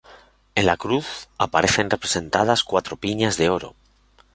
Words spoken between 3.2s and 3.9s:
de oro.